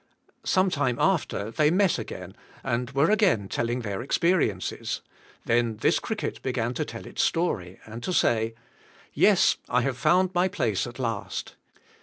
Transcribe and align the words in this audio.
Sometime 0.45 0.97
after 0.97 1.51
they 1.51 1.69
met 1.69 1.91
ag^ain 1.91 2.33
and 2.63 2.89
were 2.89 3.11
again 3.11 3.47
telling* 3.47 3.81
their 3.81 4.01
experiences; 4.01 5.01
then 5.45 5.77
this 5.77 5.99
cricket 5.99 6.41
be 6.41 6.53
g 6.53 6.59
an 6.59 6.73
to 6.73 6.85
tell 6.85 7.05
its 7.05 7.21
story 7.21 7.79
and 7.85 8.01
to 8.01 8.11
say, 8.11 8.55
''Yes, 9.15 9.57
I 9.69 9.81
have 9.81 9.99
found 9.99 10.33
my 10.33 10.47
place 10.47 10.87
at 10.87 10.97
last. 10.97 11.53